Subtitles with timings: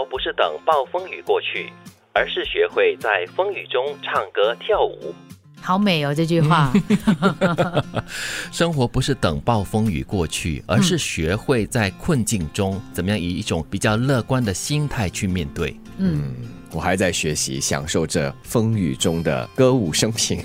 [0.00, 1.70] 活不是等暴风雨过去，
[2.14, 5.14] 而是学会在风雨中唱歌跳舞。
[5.60, 6.72] 好美哦，这句话。
[8.50, 15.78] 生活不是等暴风雨过去，而是学会在困境中怎么样以一种比较乐观的心态去面对。
[15.98, 16.34] 嗯，
[16.72, 20.40] 我还在学习，享受着风雨中的歌舞升平。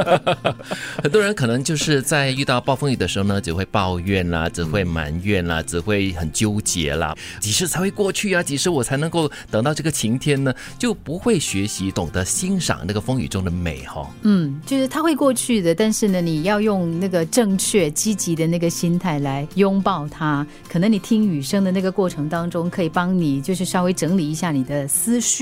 [1.02, 7.14] 很多人可能就是在遇到暴风雨的时候呢，只会抱怨啦，只会埋怨啦，只会很纠结啦。
[7.40, 8.42] 几时才会过去啊？
[8.42, 10.52] 几时我才能够等到这个晴天呢？
[10.78, 14.08] 就不会学习懂得欣赏那个风雨中的美哈。
[14.22, 20.46] 嗯，就是它会过去的，但是呢，你要用那个正确、积极的那个心态来拥抱它。
[20.68, 25.37] 可能你听雨声的那个过程当中，可以帮你就是稍微整理一下你的思绪，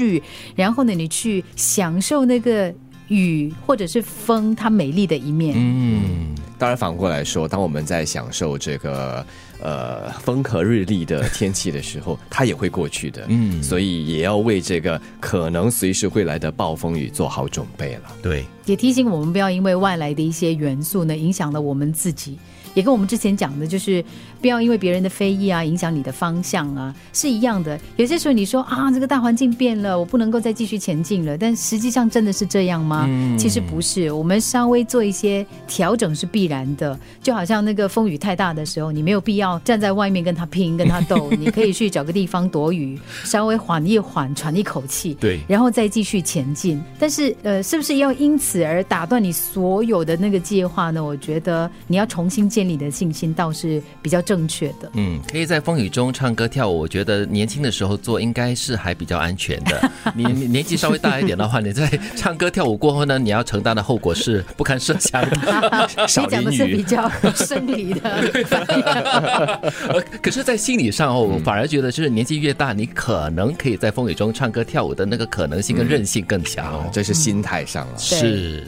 [0.55, 2.75] 然后呢，你去享受那个
[3.09, 5.55] 雨或者是风它美丽的一面。
[5.57, 9.25] 嗯，当然，反过来说，当我们在享受这个
[9.61, 13.25] 呃风和日丽的天气的时候，它也会过去的。
[13.29, 18.03] 嗯所以也要为这个可能随时会来的暴风雨做好准备了。
[18.23, 22.39] 对，也提醒我们不要因为外来的一些元素呢影响了我们自己，
[22.75, 24.05] 也跟我们之前讲的，就是
[24.41, 27.79] 不要因为别人的非议啊影响你的方向啊，是一样的。
[27.97, 33.09] 有些时候你说啊，这个大环境变了，我不能够再继续前进了，但实际上真的是这样吗？
[33.39, 36.99] 其实不是，我们稍微做一些调整是必然的。
[37.23, 45.15] 就好像那个风雨太大的时候，你没有必要站在外面跟他拼、跟他斗，你可以去找个地方躲雨，稍微缓一缓，喘一口气。
[45.15, 46.83] 对然后再继续前进。
[46.99, 51.03] 但是，呃，是不是要因此而打断你所有的那个计划呢？
[51.03, 54.91] 我觉得你要重新建立的信心倒是比较正确的。
[54.95, 59.91] 嗯，可以在风雨中唱歌跳舞，我觉得年轻的时候做应该是还比较安全的。
[60.15, 65.89] 你你年纪稍微大一点的话，你在唱歌跳舞过后呢，你要承担的后果是不堪设想的。
[66.36, 68.11] 你讲的是比较生理的，
[69.89, 76.91] 呃可是，在心理上哦，我反而觉得就是年纪越大，你可能可以在风雨中唱歌跳舞的那个可能性跟韧性更强哦。
[76.93, 77.99] 这是心态上了。
[77.99, 78.67] 是。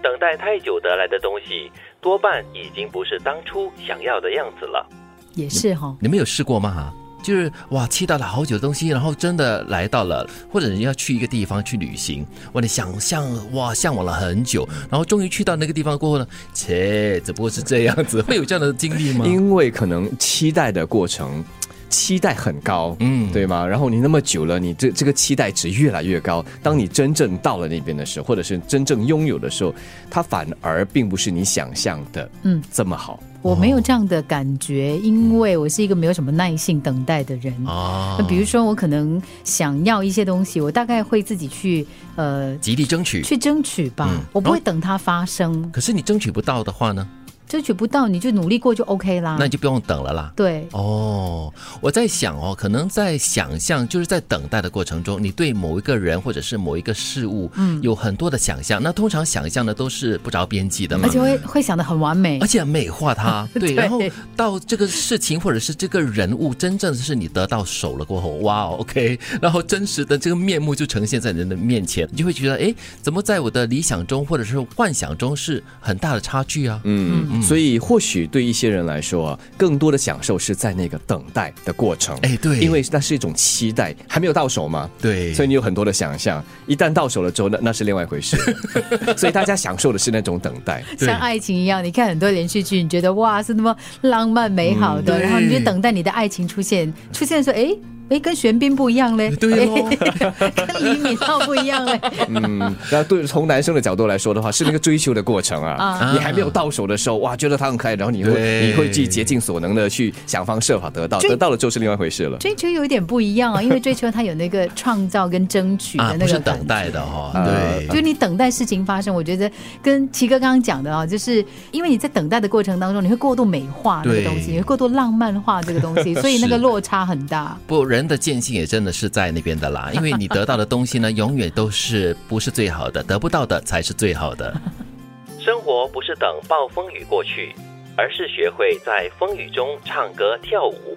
[0.00, 1.70] 等待太久得来的东西，
[2.00, 4.88] 多半已经不是当初想要的样子了。
[5.34, 6.92] 也是哈、你们有试过吗？
[7.18, 19.26] 哈，就是哇，期待了好久的东西，然后真的来到了，或者你要去一个地方去旅行，哇，你想象哇向往了很久，然后终于去到那个地方过后呢，切，只不过是这样子，会有这样的经历吗？
[19.26, 21.44] 因为可能期待的过程。
[21.90, 23.66] 期待很高，嗯对吗？
[23.66, 26.44] 然后你那么久了，你这这个期待值越来越高。
[26.62, 29.74] 当你真正到了那边的时候，或者是真正拥有的时候，
[30.10, 33.18] 它反而并不是你想象的，嗯，这么好。
[33.40, 37.54] 我没有这样的感觉，因为我是一个没有什么耐性等待的人。
[37.66, 43.22] 哦那比如说，我可能想要一些东西，我大概会自己去呃极力争取。
[43.22, 45.70] 去争取吧，嗯我不会等它发生。
[45.70, 47.06] 可是你争取不到的话呢，
[47.46, 49.36] 争取不到，你就努力过就 OK 啦。
[49.38, 50.32] 那你就不用等了啦。
[50.36, 58.82] 对，哦，我在想哦，可能在想象，就是在等待的过程中，你对某一个人或者是某一个事物，嗯，有很多的想象。
[58.82, 62.46] 那通常想象的都是不着边际的嘛而，且会会想的很完美而。
[62.46, 63.48] 且美化它。
[63.54, 64.00] 对，对然后
[64.36, 76.80] 到这个事情或者是这个人物，真正是你得到手了过后，哇哦，OK， 然后真实的这个面目就呈现在人的面前，你就会觉得，哎，怎么在我的理想中或者是幻想中是很大的差距啊？
[76.84, 82.16] 嗯嗯，所以或许对一些人来说啊，更多的享受是在那个等待的过程。
[82.22, 84.88] 哎对因为那是一种期待，还没有到手嘛。
[85.00, 88.36] 对所以你有很多的想象，一旦到手了之后，那那是另外一回事。
[89.16, 90.82] 所以大家享受的是那种等待。
[90.98, 97.78] 像爱情一样，你看很多连续剧，你觉得哇是那么浪漫美好的，嗯然后你就等待你的爱情出现，出现的时候，
[98.10, 105.72] 哎哎，跟玄彬不一样嘞， 对咯哎 跟李敏镐不一样嘞， 嗯，那对从男生的角度来说的话，是那个追求的过程啊。
[105.74, 112.38] 啊你还没有到手的时候，哇，觉得他很可爱，然后你会你会去竭尽所能的去想方设法得到，得到了就是另外一回事了。
[112.38, 116.90] 追求有一点不一样啊，因为追求它有那个创造跟争取啊，的那个感不是等待。
[116.90, 117.86] 的哈、啊对。
[117.88, 119.50] 就你等待事情发生，我觉得
[119.82, 127.56] 跟齐哥刚刚讲的啊，就是因为你在等待的过程当中，你会过度美化这个东西，你会过度浪漫化这个东西，所以那个落差很大。
[127.66, 134.54] 不，人的见性也真的是在那边的啦， 因为你得到的东西呢，永远都是不是最好的，得不到的才是最好的。
[135.40, 137.52] 生活不是等暴风雨过去，
[137.96, 140.96] 而是学会在风雨中唱歌跳舞。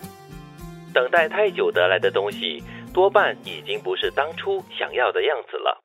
[0.94, 2.62] 等待太久得来的东西，
[2.94, 5.81] 多半已经不是当初想要的样子了。